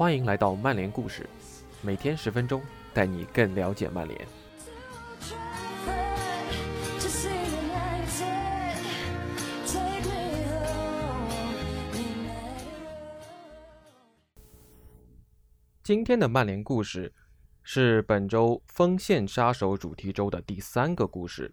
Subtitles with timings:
[0.00, 1.28] 欢迎来到曼联故事，
[1.82, 2.62] 每天十分钟，
[2.94, 4.26] 带你更了解曼联。
[15.82, 17.12] 今天的曼联故事
[17.62, 21.52] 是本周锋线杀手主题周的第三个故事。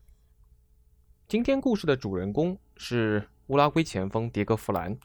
[1.28, 4.98] 今天故事的主人公是乌拉圭前锋迭戈·弗兰。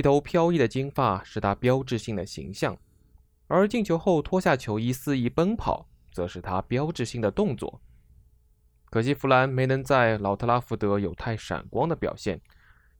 [0.00, 2.74] 一头飘逸的金发是他标志性的形象，
[3.48, 7.82] 而进球后脱下球衣肆意奔跑，则是他标志性的动作。
[8.86, 12.40] 可惜弗兰没能在老特拉福德有太闪光的表现，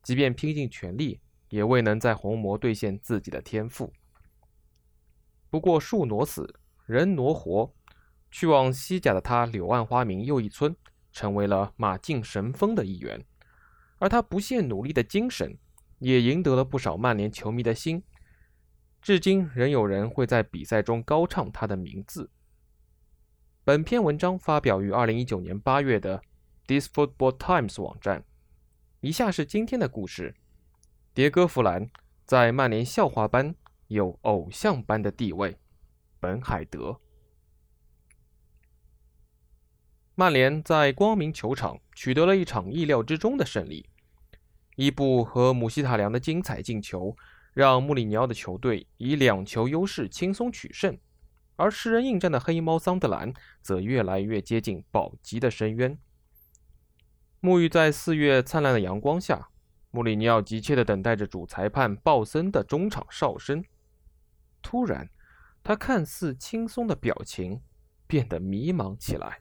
[0.02, 1.18] 即便拼尽全力，
[1.48, 3.90] 也未能在红魔兑现自己的天赋。
[5.48, 6.54] 不过树挪死，
[6.84, 7.72] 人挪活，
[8.30, 10.76] 去往西甲的他柳暗花明又一村，
[11.12, 13.24] 成为了马竞神锋的一员。
[13.98, 15.56] 而他不懈努力的精神，
[16.00, 18.02] 也赢得了不少曼联球迷的心。
[19.00, 22.30] 至今仍有人会在比赛中高唱他的名字。
[23.62, 26.18] 本篇文章发表于二零一九年八月的
[26.66, 28.24] 《This Football Times》网站。
[29.00, 30.34] 以下是今天的故事：
[31.14, 31.88] 迭戈·弗兰
[32.26, 33.54] 在曼联笑话班。
[33.90, 35.58] 有偶像般的地位，
[36.20, 37.00] 本海德。
[40.14, 43.89] 曼联在光明球场取得了一场意料之中的胜利。
[44.76, 47.16] 伊布和姆希塔良的精彩进球，
[47.52, 50.98] 让穆里尼奥的球队以两球优势轻松取胜，
[51.56, 55.98] 而十人应战的黑猫桑德兰则越来越接近保级的深渊。
[57.42, 59.48] 沐浴在四月灿烂的阳光下，
[59.90, 63.64] 穆里尼奥急切地等待着主裁判鲍森的中场哨声。
[64.62, 65.10] 突然，
[65.62, 67.60] 他看似轻松的表情
[68.06, 69.40] 变得迷茫起来。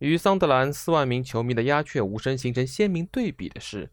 [0.00, 3.90] 与桑德兰四万名球迷的鸦雀无声形成鲜明对比的是，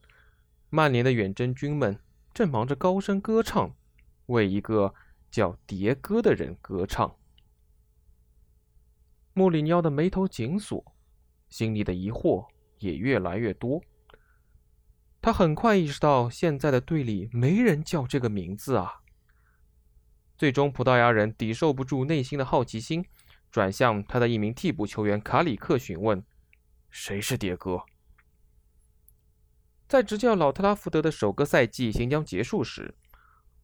[0.69, 1.99] 曼联的远征军们
[2.33, 3.75] 正忙着高声歌唱，
[4.27, 4.93] 为一个
[5.29, 7.17] 叫迭戈的人歌唱。
[9.33, 10.81] 穆里尼奥的眉头紧锁，
[11.49, 12.47] 心里的疑惑
[12.79, 13.81] 也越来越多。
[15.21, 19.01] 他很快意识到，现在的队里没人叫这个名字啊。
[20.37, 23.05] 最终，葡萄牙人抵受不住内心的好奇心，
[23.51, 26.23] 转向他的一名替补球员卡里克询问
[26.89, 27.83] ：“谁是迭戈？”
[29.87, 32.93] 在执教老特拉福德的首个赛季即将结束时，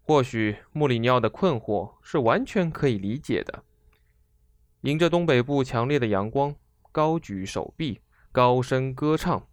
[0.02, 3.64] 或许穆里尼奥的困惑是完全可以理解的。
[4.82, 6.56] 迎着东北部强烈的阳光，
[6.92, 8.02] 高举手臂，
[8.32, 9.48] 高声歌唱，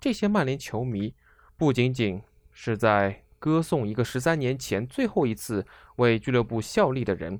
[0.00, 1.14] 这些曼联球迷
[1.56, 2.22] 不仅仅
[2.52, 3.22] 是在。
[3.38, 5.64] 歌颂一个十三年前最后一次
[5.96, 7.38] 为俱乐部效力的人，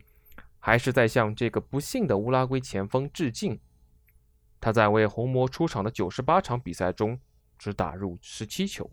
[0.66, 3.60] 还是在向这个不幸的乌拉圭前锋致敬。
[4.60, 7.20] 他在为红魔出场的九十八场比赛中，
[7.56, 8.90] 只打入十七球。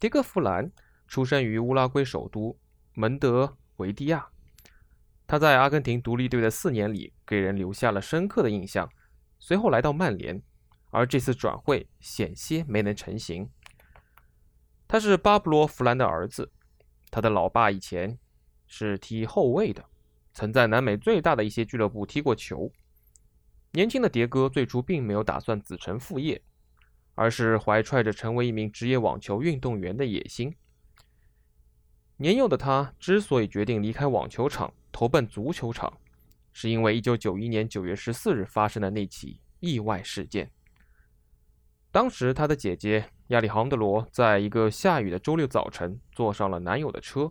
[0.00, 0.72] 迭戈·弗兰
[1.06, 2.58] 出生于乌拉圭首都
[2.94, 4.26] 蒙德维迪亚，
[5.26, 8.88] 他在阿根廷独立队的四年里给人留下了深刻的印象。
[9.38, 10.42] 随后来到曼联，
[10.88, 13.50] 而这次转会险些没能成型。
[14.88, 16.50] 他是巴布罗·弗兰的儿子，
[17.10, 18.18] 他的老爸以前
[18.72, 19.84] 是踢后卫的，
[20.32, 22.70] 曾在南美最大的一些俱乐部踢过球。
[23.72, 26.40] 年轻的迭戈最初并没有打算子承父业，
[27.16, 30.54] 而是怀揣着成为一名职业网球运动员的野心。
[32.16, 35.98] 年幼的他之所以决定离开网球场投奔足球场，
[36.52, 40.50] 是因为1991年9月14日发生的那起意外事件。
[41.90, 43.10] 当时他的姐姐。
[43.30, 47.28] 亚历杭德罗在一个下雨的周六早晨坐上了男友的车，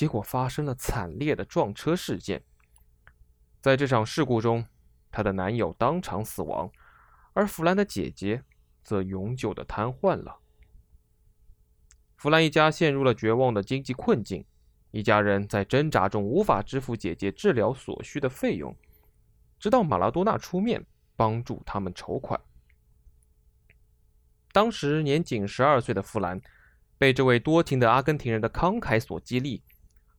[0.00, 2.42] 结果发生了惨烈的撞车事件。
[3.60, 4.64] 在这场事故中，
[5.10, 6.72] 她的男友当场死亡，
[7.34, 8.42] 而弗兰的姐姐
[8.82, 10.38] 则永久的瘫痪了。
[12.16, 14.42] 弗兰一家陷入了绝望的经济困境，
[14.90, 18.74] 一家人在挣扎中无法支付姐姐治疗所需的费用，
[19.58, 22.40] 直到马拉多纳出面帮助他们筹款。
[24.50, 26.40] 当时年仅十二岁的弗兰，
[26.96, 29.62] 被这位多情的阿根廷人的慷慨所激励，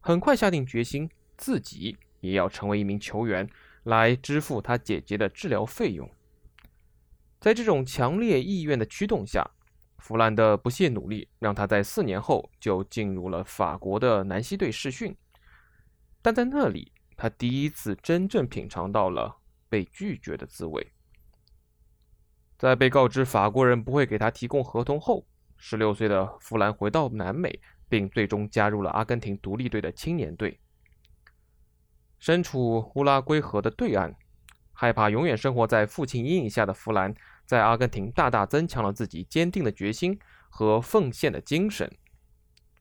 [0.01, 3.47] 很快下定决心，自己也要成为一名球员，
[3.83, 6.09] 来支付他姐姐的治疗费用。
[7.39, 9.49] 在这种强烈意愿的驱动下，
[9.99, 15.15] 弗兰的不懈努力让他在四年后就进入了法国的南希队试训，
[16.21, 19.37] 但在那里，他第一次真正品尝到了
[19.69, 20.91] 被拒绝的滋味。
[22.57, 25.25] 在被告知法国人不会给他提供合同后，
[25.57, 27.59] 十六岁的弗兰回到南美，
[27.91, 30.57] 并最终加入了阿根廷独立队的青年队。
[32.19, 34.15] 身处乌拉圭河的对岸，
[34.71, 37.13] 害怕永远生活在父亲阴影下的弗兰，
[37.45, 40.17] 在阿根廷大大增强了自己坚定的决心
[40.49, 41.91] 和奉献的精神。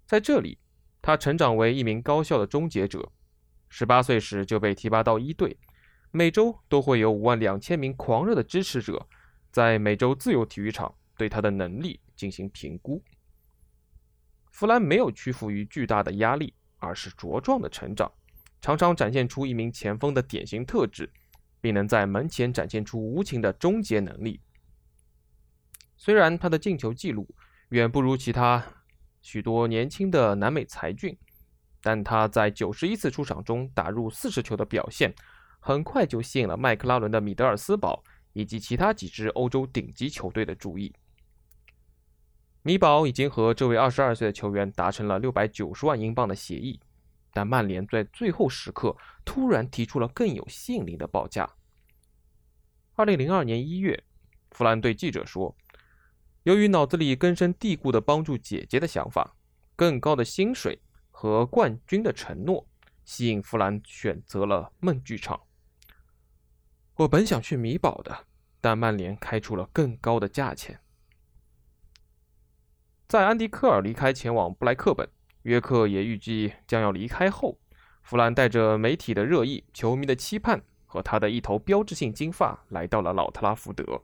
[0.06, 0.58] 在这里，
[1.02, 3.10] 他成长为一名高效的终结者。
[3.68, 5.58] 十八岁时就被提拔到一队，
[6.12, 9.08] 每周都会有五万两千名狂热的支持者
[9.50, 13.02] 在美洲自由体育场对他的能力进行评估。
[14.50, 18.10] 弗兰没有屈服于巨大的压力，而是茁壮的成长，
[18.60, 21.10] 常常展现出一名前锋的典型特质，
[21.60, 24.40] 并能在门前展现出无情的终结能力。
[25.96, 27.28] 虽然他的进球记录
[27.70, 28.64] 远不如其他
[29.20, 31.16] 许多年轻的南美才俊，
[31.82, 35.14] 但他在九十一次出场中打入四十球的表现，
[35.60, 38.02] 很快就吸引了麦克拉伦的米德尔斯堡
[38.32, 40.92] 以及其他几支欧洲顶级球队的注意。
[42.62, 46.78] 米堡已经和这位二十二岁的球员达成了六百九十万英镑的协议，
[47.32, 51.50] 但曼联在最后时刻突然提出了更有吸引力的报价。
[52.96, 54.04] 二零零二年一月，
[54.50, 55.56] 弗兰对记者说
[56.44, 59.34] ：“由于脑子里根深蒂固的帮助姐姐的想法，
[59.74, 62.68] 更高的薪水和冠军的承诺
[63.06, 65.40] 吸引弗兰选择了梦剧场。
[66.96, 68.26] 我本想去米堡的，
[68.60, 70.78] 但曼联开出了更高的价钱。”
[73.10, 75.08] 在安迪·科尔离开前往布莱克本，
[75.42, 77.58] 约克也预计将要离开后，
[78.04, 84.00] 弗兰带着媒体的热议、球迷的期盼和他的一头标志性金发来到了老特拉福德。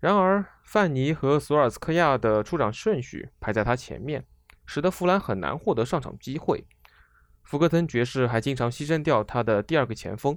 [0.00, 4.26] 然而，范尼和索尔斯克亚的出场顺序排在他前面，
[4.66, 6.66] 使得弗兰很难获得上场机会。
[7.42, 10.36] 福格森爵士还经常牺牲掉他的第二个前锋，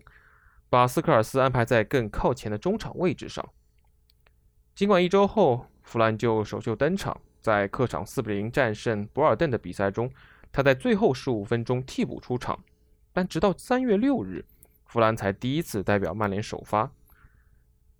[0.70, 3.46] 把斯科尔斯安排在更靠前的中场位置上。
[4.74, 10.08] 尽管一周后，弗兰就首秀登场，在客场4比0战胜博尔顿的比赛中，
[10.52, 12.64] 他在最后15分钟替补出场。
[13.12, 14.46] 但直到3月6日，
[14.86, 16.92] 弗兰才第一次代表曼联首发。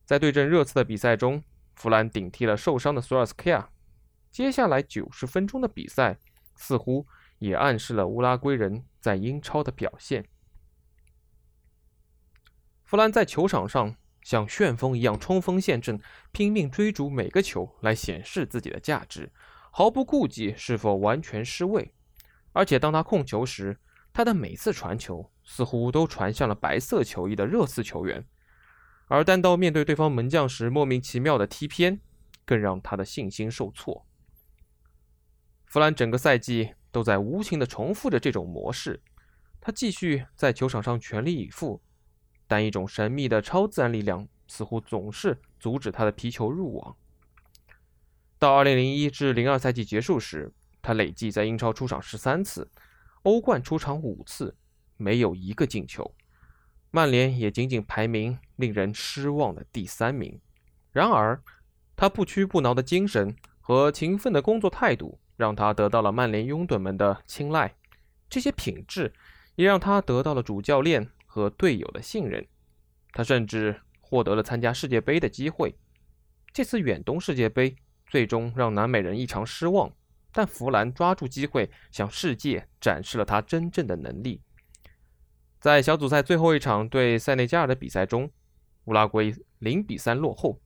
[0.06, 1.44] 在对阵热刺的比赛中，
[1.74, 3.68] 弗兰顶替了受伤的索尔斯克亚。
[4.30, 6.20] 接下来90分钟的比赛，
[6.56, 7.08] 似乎
[7.40, 10.24] 也暗示了乌拉圭人在英超的表现。
[12.84, 13.96] 弗兰在球场上。
[14.22, 16.00] 像旋风一样冲锋陷阵，
[16.32, 19.32] 拼命追逐每个球来显示自己的价值，
[19.72, 21.94] 毫不顾忌是否完全失位。
[22.52, 23.78] 而且当他控球时，
[24.12, 28.26] 他的每次传球似乎都传向了白色球衣的热刺球员，
[29.08, 32.02] 而单刀面对对方门将时莫名其妙的踢偏，
[32.46, 34.06] 更让他的信心受挫。
[35.66, 39.02] 弗兰整个赛季都在无情地重复着这种模式，
[39.62, 41.82] 他继续在球场上全力以赴。
[42.50, 46.96] 但一种神秘的超自然力量似乎总是阻止他的皮球入网。
[48.40, 50.52] 到2001至02赛季结束时，
[50.82, 52.68] 他累计在英超出场十三次，
[53.22, 54.56] 欧冠出场五次，
[54.98, 56.12] 没有一个进球。
[56.90, 60.40] 曼联也仅仅排名令人失望的第三名。
[60.92, 61.40] 然而，
[61.96, 67.76] 他不屈不挠的精神和勤奋的工作态度让他得到了曼联拥趸们的青睐。
[68.28, 69.14] 这些品质
[69.56, 71.12] 也让他得到了主教练。
[71.30, 72.44] 和队友的信任，
[73.14, 75.78] 他甚至获得了参加世界杯的机会。
[76.52, 77.76] 这次远东世界杯
[78.08, 79.94] 最终让南美人异常失望，
[80.32, 84.42] 但弗兰抓住机会向世界展示了他真正的能力。
[85.60, 88.32] 在小组赛最后一场对塞内加尔的比赛中，
[88.86, 90.60] 乌拉圭零比三落后，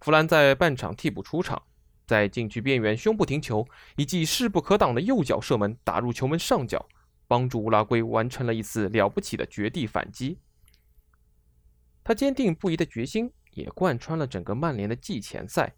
[0.00, 1.62] 弗兰在半场替补出场，
[2.06, 3.66] 在禁区边缘胸部停球，
[3.96, 6.86] 以及势不可挡的右脚射门打入球门上角。
[7.26, 10.38] 帮助乌拉圭完成了一次了不起的绝地反击。
[12.04, 15.74] 他坚定不移的决心也贯穿了整个曼联的季前赛。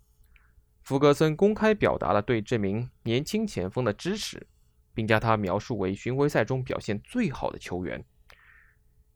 [0.83, 4.47] 弗格森公开表达了对这名年轻前锋的支持，
[4.93, 8.05] 并将他描述为巡回赛中表现最好的球员。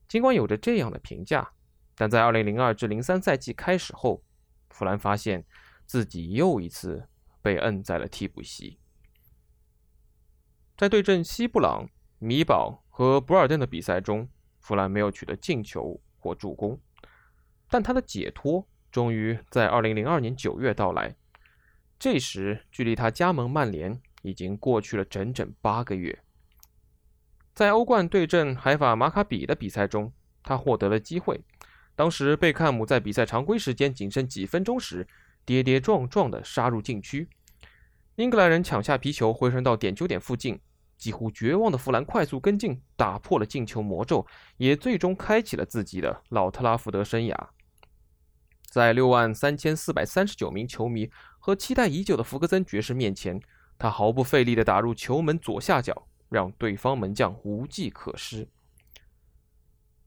[0.09, 1.53] 尽管有着这样的评价，
[1.95, 4.23] 但在2002至03赛季开始后，
[4.71, 5.45] 弗兰发现
[5.85, 7.09] 自己又一次
[7.43, 8.79] 被摁在了替补席。
[10.79, 11.89] 在对阵西布朗。
[12.25, 14.29] 米堡和博尔顿的比赛中，
[14.61, 16.79] 弗兰没有取得进球或助攻，
[17.69, 21.17] 但他的解脱终于在2002年9月到来。
[21.99, 26.23] 这时，距离他加盟曼联已经过去了整整八个月。
[27.53, 30.13] 在欧冠对阵海法马卡比的比赛中，
[30.45, 31.41] 他获得了机会。
[31.97, 35.09] 当时，贝克汉姆在比赛常规时间仅剩几分钟时，
[35.45, 37.29] 跌跌撞撞地杀入禁区，
[38.15, 40.61] 英格兰人抢下皮球，回传到点球点附近。
[41.03, 44.25] 几乎绝望的弗兰快速跟进，打破了进球魔咒，
[44.57, 47.37] 也最终开启了自己的老特拉福德生涯。
[48.71, 53.41] 在六万三千四百三十九名球迷和期待已久的福格森爵士面前，
[53.77, 58.47] 他毫不费力地打入球门左下角，让对方门将无计可施。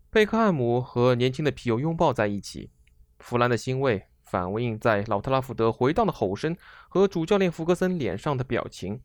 [0.10, 2.72] 贝克汉姆和年轻的皮尤拥抱在一起，
[3.20, 6.56] 弗兰的欣慰反映在老特拉福德回荡的吼声
[6.88, 9.02] 和主教练福格森脸上的表情。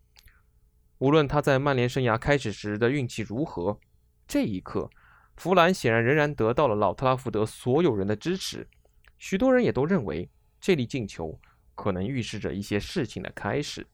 [1.01, 3.81] 无论他在曼联生涯开始时的运气如何，
[4.29, 4.91] 这一刻，
[5.35, 8.69] 弗兰显然仍然得到了老特拉福德所有人的支持。
[9.17, 10.31] 许多人也都认为，
[10.61, 11.41] 这粒进球
[11.75, 13.87] 可能预示着一些事情的开始。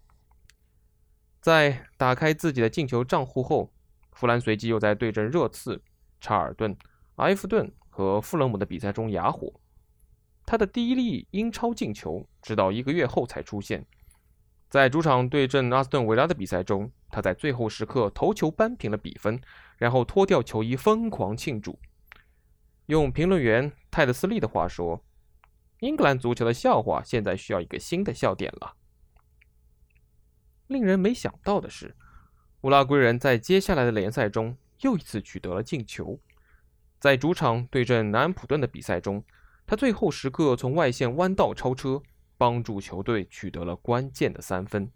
[1.40, 3.72] 在打开自己的进球账户后，
[4.10, 5.80] 弗兰随即又在对阵热刺、
[6.20, 6.76] 查尔顿、
[7.16, 9.52] 埃弗顿和富勒姆的比赛中哑火。
[10.44, 13.86] 他的第一粒英超进球直到一个月后才出现。
[14.76, 19.40] 在主场对阵阿斯顿维拉的比赛中，他在最后时刻头球扳平了比分，
[19.78, 21.78] 然后脱掉球衣疯狂庆祝。
[22.84, 25.02] 用评论员泰德斯利的话说
[25.80, 28.74] ：“英格兰足球的笑话现在需要一个新的笑点了。”
[30.68, 31.96] 令人没想到的是，
[32.60, 36.20] 乌拉圭人在接下来的联赛中又一次取得了进球。
[37.00, 39.24] 在主场对阵南安普顿的比赛中，
[39.66, 42.02] 他最后时刻从外线弯道超车。
[42.38, 44.90] 帮助球队取得了关键的三分，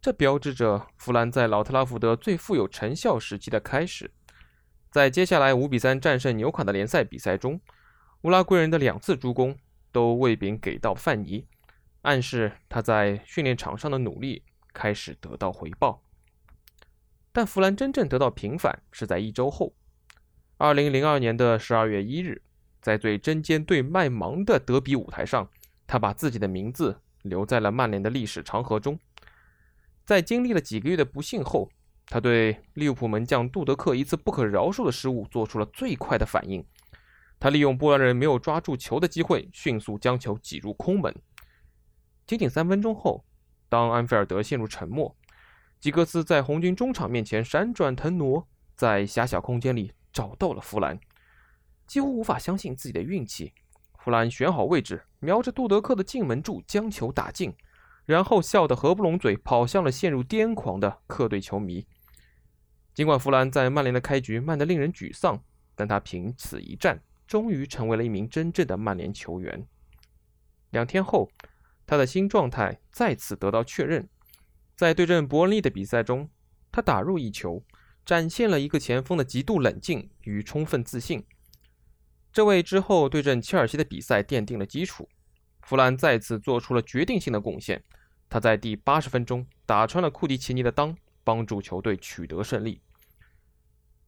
[0.00, 4.10] 这标志着弗兰在老特拉福德最富有成效时期的开始。
[4.90, 7.60] 在接下来五比三战胜纽卡的联赛比赛中，
[8.22, 9.56] 乌拉圭人的两次助攻
[9.92, 11.46] 都未饼给到范尼，
[12.02, 16.02] 暗示他在训练场上的努力开始得到回报。
[17.30, 19.74] 但弗兰真正得到平反是在一周后，
[20.56, 22.42] 二零零二年的十二月一日，
[22.80, 25.48] 在最针尖对麦芒的德比舞台上。
[25.88, 28.96] 他把自己的名字留在了曼联的历史长河中。
[30.04, 31.68] 在经历了几个月的不幸后，
[32.06, 36.64] 他对利物浦门将杜德克一次不可饶恕的失误做出了最快的反应。
[37.40, 41.14] 他利用波兰人没有抓住球的机会，迅速将球挤入空门。
[42.26, 43.24] 仅仅三分钟后，
[43.68, 45.16] 当安菲尔德陷入沉默，
[45.80, 50.98] 吉格斯在红军中场面前闪转腾挪，在狭小空间里找到了弗兰，
[51.86, 53.54] 几乎无法相信自己的运气。
[54.08, 57.54] 弗兰选好位置，瞄着杜德克的进门柱将球打进，
[58.06, 61.86] 然后笑得合不拢嘴，跑向了陷入癫狂的客队球迷。
[62.94, 69.66] 尽管弗兰在曼联的开局慢得令人沮丧，但他凭此一战，终于成为了一名真正的曼联球员。
[70.70, 71.30] 两天后，
[71.86, 74.08] 他的新状态再次得到确认。
[74.74, 76.30] 在对阵伯恩利的比赛中，
[76.72, 77.62] 他打入一球，
[78.06, 81.22] 展现了一个前锋的极度冷静与充分自信。
[82.32, 85.08] 这为之后对阵切尔西的比赛奠定了基础。
[85.62, 87.82] 弗兰再次做出了决定性的贡献，
[88.28, 92.80] 他在第八十分钟打穿了库蒂奇尼的裆，帮助球队取得胜利。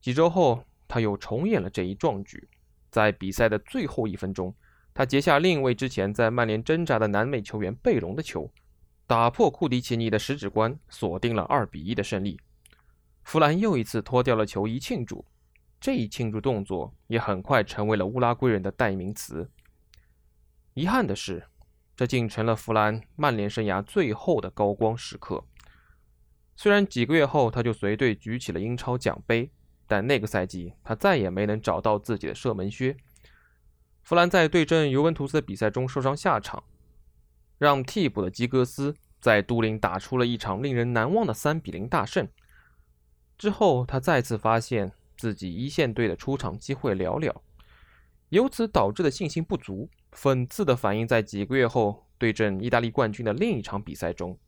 [0.00, 2.48] 几周后，他又重演了这一壮举，
[2.90, 4.54] 在比赛的最后一分钟，
[4.94, 8.50] 他截下另一位之前在曼联挣扎的南美球员贝隆的球，
[9.06, 12.40] 打破库蒂奇尼的十指关，锁定了二比一的胜利。
[13.24, 15.22] 弗兰又一次脱掉了球衣庆祝。
[15.80, 19.50] 这一庆祝动作也很快成为了乌拉圭人的代名词。
[20.74, 21.48] 遗憾的是，
[21.96, 25.42] 这竟成了弗兰曼联生涯最后的高光时刻。
[26.54, 29.50] 虽然几个月后他就随队举起了英超奖杯，
[29.86, 32.94] 但那个赛季他再也没能找到自己的射门靴。
[34.02, 36.62] 弗兰在对阵尤文图斯的比赛中受伤下场，
[37.56, 42.28] 让替补的吉格斯在都灵打出了一场令人难忘的三比零大胜。
[43.38, 44.92] 之后，他再次发现。
[45.20, 47.30] 自己一线队的出场机会寥寥，
[48.30, 54.38] 由此导致的信心不足，讽刺的反映在几个月后对阵意大利冠军的另一场比赛中。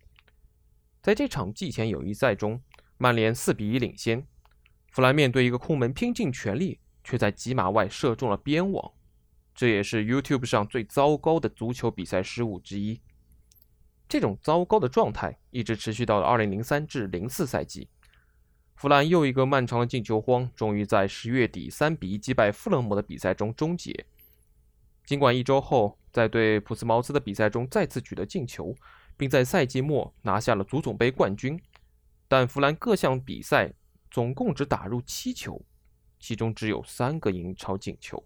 [1.03, 2.59] 在这场季前友谊赛中，
[2.97, 4.27] 曼联四比一领先，
[4.91, 8.93] 弗兰面对一个空门拼尽全力，却在几码外射中了边网，
[9.55, 12.99] 这也是 YouTube 上最糟糕的足球比赛失误之一。
[14.09, 17.91] 这种糟糕的状态一直持续到了2003至04赛季。
[18.75, 24.05] 弗兰又一个漫长的进球荒，终于在十月底三比一击败富勒姆的比赛中终结。
[25.05, 28.75] 尽管一周后在对普斯茅斯的比赛中再次取得进球，
[29.17, 31.61] 并在赛季末拿下了足总杯冠军，
[32.27, 33.73] 但弗兰各项比赛
[34.11, 35.61] 总共只打入七球，
[36.19, 38.25] 其中只有三个英超进球。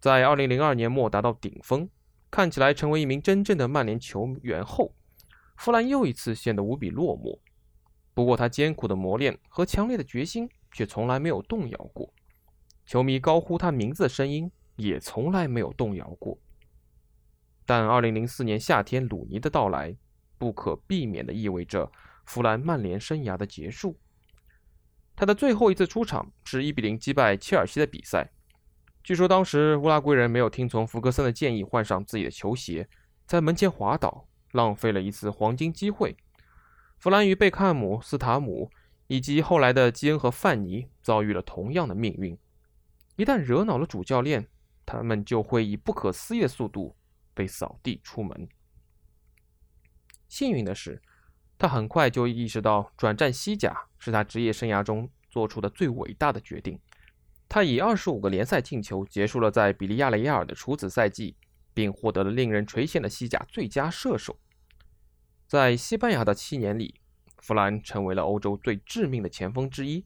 [0.00, 1.88] 在2002年末达到顶峰，
[2.30, 4.94] 看起来成为一名真正的曼联球员后，
[5.56, 7.38] 弗兰又一次显得无比落寞。
[8.18, 12.12] 不过，他艰苦的磨练和强烈的决心却从来没有动摇过，
[12.84, 16.36] 球迷高呼他名字的声音也从来没有动摇过。
[17.64, 19.96] 但2004年夏天，鲁尼的到来
[20.36, 21.92] 不可避免地意味着
[22.24, 23.96] 弗兰曼联生涯的结束。
[25.14, 28.32] 他的最后一次出场是1比0击败切尔西的比赛。
[29.04, 32.88] 据说当时乌拉圭人没有听从福格森的建议，换上自己的球鞋，
[33.26, 36.16] 在门前滑倒，浪费了一次黄金机会。
[36.98, 38.70] 弗兰与贝克汉姆、斯塔姆
[39.06, 42.36] 以及后来的基恩和范尼遭遇了同样的命运。
[43.14, 44.48] 一旦惹恼了主教练，
[44.84, 46.96] 他们就会以不可思议的速度
[47.34, 48.48] 被扫地出门。
[50.28, 51.00] 幸运的是，
[51.56, 56.78] 他很快就意识到转战西甲是他职业生涯中做出的最伟大的决定。
[57.48, 61.36] 他以二十五个联赛进球结束了在比利亚雷亚尔的处子赛季，
[61.72, 64.36] 并获得了令人垂涎的西甲最佳射手。
[65.48, 67.00] 在西班牙的七年里，
[67.38, 70.04] 弗兰成为了欧洲最致命的前锋之一。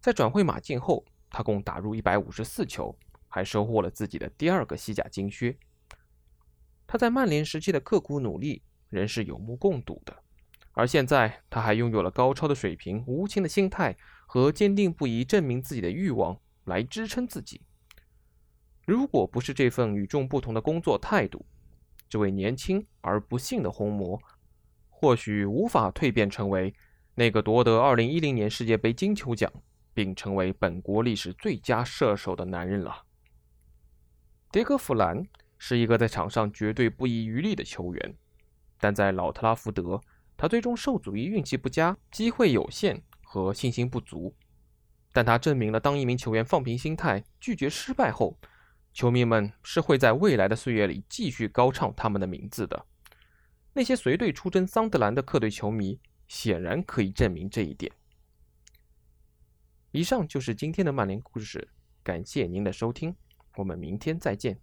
[0.00, 2.96] 在转会马竞后，他共打入一百五十四球，
[3.26, 5.58] 还收获了自己的第二个西甲金靴。
[6.86, 10.22] 他在曼联时期的刻苦努力，人是有目共睹的。
[10.70, 17.60] 而现在，他还拥有了高超的水平、无情的心态和坚定不移证明自己的欲望来支撑自己。
[18.86, 21.44] 如果不是这份与众不同的工作态度，
[22.08, 24.16] 这位年轻而不幸的红魔。
[24.96, 26.72] 或许无法蜕变成为
[27.14, 29.52] 那个夺得2010年世界杯金球奖，
[29.92, 33.02] 并成为本国历史最佳射手的男人了。
[34.50, 35.26] 迭戈·弗兰
[35.58, 38.14] 是一个在场上绝对不遗余力的球员，
[38.78, 40.00] 但在老特拉福德，
[40.36, 44.34] 他最终受阻于运气不佳、机会有限和信心不足。
[45.12, 48.38] 但他证明了，当一名球员放平心态、拒绝失败后，
[48.92, 52.86] 球迷们是会在未来的岁月里继续高唱他们的名字的。
[53.74, 57.92] 那些随队出征桑德兰的客队球迷显然可以证明这一点。
[59.90, 61.68] 以上就是今天的曼联故事，
[62.02, 63.14] 感谢您的收听，
[63.56, 64.58] 我们明天再见。